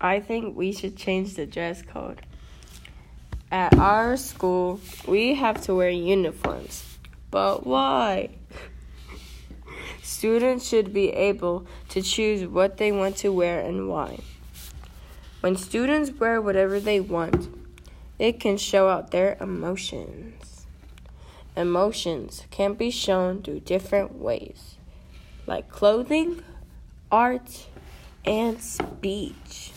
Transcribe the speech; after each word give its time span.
I 0.00 0.20
think 0.20 0.56
we 0.56 0.72
should 0.72 0.96
change 0.96 1.34
the 1.34 1.46
dress 1.46 1.82
code. 1.82 2.22
At 3.50 3.76
our 3.78 4.16
school, 4.16 4.80
we 5.06 5.34
have 5.34 5.60
to 5.62 5.74
wear 5.74 5.90
uniforms. 5.90 6.98
But 7.30 7.66
why? 7.66 8.30
Students 10.02 10.68
should 10.68 10.92
be 10.92 11.10
able 11.10 11.66
to 11.88 12.00
choose 12.00 12.46
what 12.46 12.76
they 12.76 12.92
want 12.92 13.16
to 13.18 13.32
wear 13.32 13.60
and 13.60 13.88
why. 13.88 14.20
When 15.40 15.56
students 15.56 16.10
wear 16.10 16.40
whatever 16.40 16.78
they 16.78 17.00
want, 17.00 17.48
it 18.18 18.40
can 18.40 18.56
show 18.56 18.88
out 18.88 19.10
their 19.10 19.36
emotions. 19.40 20.66
Emotions 21.56 22.44
can 22.50 22.74
be 22.74 22.90
shown 22.90 23.42
through 23.42 23.60
different 23.60 24.14
ways, 24.16 24.76
like 25.46 25.68
clothing, 25.68 26.42
art, 27.10 27.66
and 28.24 28.60
speech. 28.60 29.72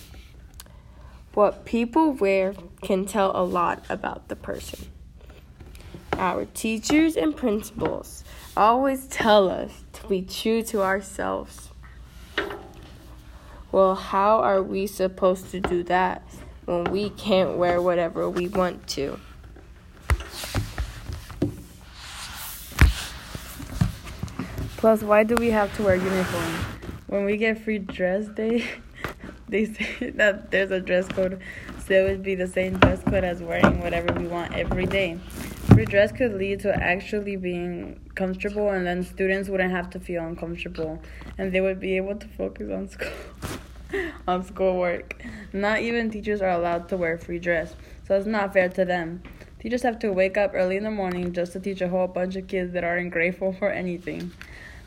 What 1.34 1.64
people 1.64 2.12
wear 2.12 2.54
can 2.82 3.06
tell 3.06 3.32
a 3.34 3.44
lot 3.44 3.86
about 3.88 4.28
the 4.28 4.36
person. 4.36 4.88
Our 6.14 6.44
teachers 6.46 7.16
and 7.16 7.36
principals 7.36 8.26
always 8.58 9.08
tell 9.08 9.50
us 9.50 9.84
to 9.94 10.08
be 10.08 10.24
true 10.24 10.62
to 10.64 10.82
ourselves. 10.82 11.70
Well, 13.72 13.96
how 13.96 14.40
are 14.40 14.62
we 14.62 14.88
supposed 14.88 15.52
to 15.52 15.62
do 15.62 15.84
that 15.84 16.22
when 16.66 16.84
we 16.86 17.12
can't 17.12 17.58
wear 17.58 17.82
whatever 17.82 18.30
we 18.30 18.50
want 18.50 18.86
to? 18.90 19.18
Plus, 24.76 25.02
why 25.02 25.24
do 25.24 25.36
we 25.36 25.52
have 25.52 25.74
to 25.78 25.84
wear 25.84 25.96
uniform? 25.96 26.54
When 27.08 27.24
we 27.24 27.38
get 27.38 27.60
free 27.60 27.78
dress 27.78 28.28
day, 28.28 28.68
they 29.52 29.66
say 29.74 30.10
that 30.16 30.50
there's 30.50 30.72
a 30.72 30.80
dress 30.80 31.08
code, 31.08 31.40
so 31.86 31.94
it 31.94 32.10
would 32.10 32.24
be 32.24 32.36
the 32.36 32.48
same 32.48 32.80
dress 32.80 33.04
code 33.04 33.24
as 33.24 33.44
wearing 33.44 33.82
whatever 33.82 34.12
we 34.20 34.26
want 34.26 34.54
every 34.54 34.88
day. 34.88 35.20
Free 35.74 35.86
dress 35.86 36.12
could 36.12 36.34
lead 36.34 36.62
to 36.62 36.74
actually 36.76 37.36
being 37.36 38.00
comfortable, 38.16 38.70
and 38.70 38.88
then 38.88 39.04
students 39.04 39.50
wouldn't 39.50 39.72
have 39.72 39.90
to 39.92 40.00
feel 40.00 40.26
uncomfortable, 40.26 41.00
and 41.38 41.52
they 41.52 41.62
would 41.62 41.80
be 41.80 41.98
able 41.98 42.16
to 42.16 42.28
focus 42.30 42.72
on 42.72 42.90
school, 42.96 43.12
on 44.28 44.44
schoolwork. 44.44 45.22
Not 45.54 45.82
even 45.82 46.10
teachers 46.10 46.42
are 46.42 46.50
allowed 46.50 46.90
to 46.90 46.98
wear 46.98 47.18
free 47.18 47.40
dress, 47.40 47.76
so 48.08 48.16
it's 48.16 48.26
not 48.26 48.54
fair 48.54 48.70
to 48.70 48.86
them. 48.86 49.22
Teachers 49.60 49.84
have 49.84 50.00
to 50.00 50.12
wake 50.12 50.38
up 50.38 50.52
early 50.56 50.78
in 50.78 50.84
the 50.84 50.92
morning 50.92 51.34
just 51.34 51.54
to 51.54 51.60
teach 51.60 51.82
a 51.82 51.90
whole 51.90 52.08
bunch 52.08 52.36
of 52.36 52.48
kids 52.48 52.74
that 52.74 52.84
aren't 52.84 53.12
grateful 53.12 53.54
for 53.54 53.70
anything. 53.70 54.32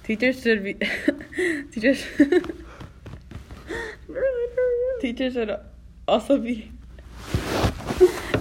Teachers 0.02 0.42
should 0.42 0.64
be 0.64 0.74
teachers 1.70 2.04
teachers 5.04 5.34
should 5.34 5.54
also 6.08 6.38
be 6.38 6.72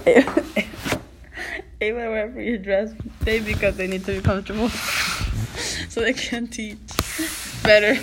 able 0.05 0.31
to 1.81 1.89
wear 1.91 2.31
free 2.31 2.57
dress 2.57 2.93
day 3.25 3.41
because 3.41 3.75
they 3.75 3.85
need 3.85 4.05
to 4.05 4.13
be 4.13 4.21
comfortable 4.21 4.69
so 5.89 5.99
they 5.99 6.13
can 6.13 6.47
teach 6.47 6.77
better. 7.63 8.01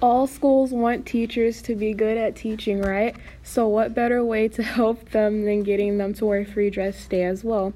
All 0.00 0.28
schools 0.28 0.70
want 0.70 1.04
teachers 1.04 1.60
to 1.62 1.74
be 1.74 1.94
good 1.94 2.16
at 2.16 2.36
teaching, 2.36 2.80
right? 2.80 3.16
So, 3.42 3.66
what 3.66 3.92
better 3.92 4.24
way 4.24 4.46
to 4.50 4.62
help 4.62 5.10
them 5.10 5.44
than 5.44 5.64
getting 5.64 5.98
them 5.98 6.14
to 6.14 6.26
wear 6.26 6.44
free 6.44 6.70
dress 6.70 7.08
day 7.08 7.24
as 7.24 7.42
well? 7.42 7.72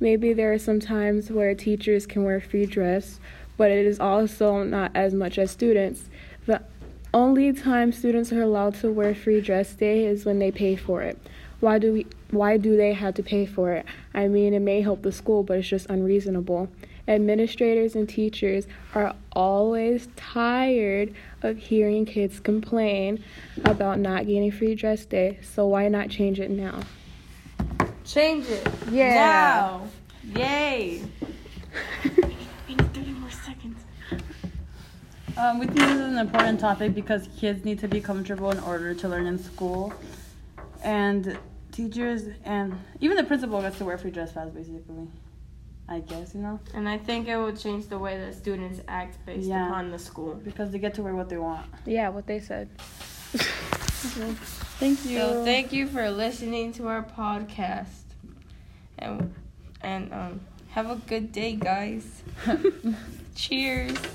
Maybe 0.00 0.32
there 0.32 0.52
are 0.52 0.58
some 0.58 0.80
times 0.80 1.30
where 1.30 1.54
teachers 1.54 2.06
can 2.06 2.24
wear 2.24 2.40
free 2.40 2.66
dress, 2.66 3.20
but 3.56 3.70
it 3.70 3.86
is 3.86 4.00
also 4.00 4.62
not 4.62 4.90
as 4.94 5.14
much 5.14 5.38
as 5.38 5.50
students. 5.50 6.04
The 6.46 6.62
only 7.14 7.52
time 7.52 7.92
students 7.92 8.32
are 8.32 8.42
allowed 8.42 8.74
to 8.76 8.90
wear 8.90 9.14
free 9.14 9.40
dress 9.40 9.74
day 9.74 10.06
is 10.06 10.24
when 10.24 10.38
they 10.38 10.50
pay 10.50 10.76
for 10.76 11.02
it. 11.02 11.18
Why 11.60 11.78
do 11.78 11.92
we 11.92 12.06
why 12.30 12.56
do 12.56 12.76
they 12.76 12.92
have 12.94 13.14
to 13.14 13.22
pay 13.22 13.46
for 13.46 13.72
it? 13.72 13.86
I 14.14 14.26
mean, 14.26 14.54
it 14.54 14.60
may 14.60 14.80
help 14.80 15.02
the 15.02 15.12
school, 15.12 15.42
but 15.42 15.58
it's 15.58 15.68
just 15.68 15.88
unreasonable. 15.90 16.68
Administrators 17.06 17.94
and 17.94 18.08
teachers 18.08 18.66
are 18.94 19.14
always 19.32 20.08
tired 20.16 21.14
of 21.42 21.58
hearing 21.58 22.06
kids 22.06 22.40
complain 22.40 23.22
about 23.64 23.98
not 23.98 24.26
getting 24.26 24.50
free 24.50 24.74
dress 24.74 25.04
day, 25.04 25.38
so 25.42 25.66
why 25.66 25.88
not 25.88 26.08
change 26.08 26.40
it 26.40 26.50
now? 26.50 26.80
Change 28.04 28.48
it. 28.48 28.68
Yeah. 28.90 29.14
Now. 29.14 29.88
Yay. 30.34 31.02
We 32.04 32.74
need 32.76 32.94
30 32.94 33.10
more 33.12 33.30
seconds. 33.30 33.78
Um, 35.42 35.58
we 35.58 35.66
think 35.66 35.78
this 35.80 35.90
is 35.90 36.00
an 36.12 36.18
important 36.18 36.60
topic 36.60 36.94
because 36.94 37.28
kids 37.36 37.64
need 37.64 37.80
to 37.80 37.88
be 37.88 38.00
comfortable 38.00 38.52
in 38.52 38.60
order 38.60 38.94
to 38.94 39.08
learn 39.08 39.26
in 39.26 39.38
school, 39.40 39.92
and 40.84 41.36
teachers 41.72 42.22
and 42.44 42.78
even 43.00 43.16
the 43.16 43.24
principal 43.24 43.60
gets 43.60 43.76
to 43.78 43.84
wear 43.84 43.98
free 43.98 44.12
dress 44.12 44.30
pads 44.32 44.52
basically. 44.52 45.08
I 45.88 45.98
guess 45.98 46.32
you 46.34 46.40
know 46.42 46.60
And 46.74 46.88
I 46.88 46.96
think 46.96 47.26
it 47.26 47.36
will 47.36 47.56
change 47.56 47.88
the 47.88 47.98
way 47.98 48.16
that 48.16 48.34
students 48.34 48.80
act 48.86 49.18
based 49.26 49.48
Yeah. 49.48 49.66
upon 49.66 49.90
the 49.90 49.98
school. 49.98 50.34
because 50.44 50.70
they 50.70 50.78
get 50.78 50.94
to 50.94 51.02
wear 51.02 51.14
what 51.16 51.28
they 51.28 51.38
want. 51.38 51.66
Yeah, 51.86 52.08
what 52.10 52.26
they 52.28 52.38
said. 52.38 52.68
Thank 54.78 55.04
you. 55.04 55.18
So 55.18 55.44
thank 55.44 55.72
you 55.72 55.86
for 55.88 56.08
listening 56.10 56.72
to 56.74 56.86
our 56.86 57.02
podcast. 57.02 58.04
And 58.98 59.34
and 59.82 60.12
um 60.12 60.40
have 60.68 60.88
a 60.88 60.96
good 61.08 61.32
day 61.32 61.56
guys. 61.56 62.22
Cheers. 63.34 63.96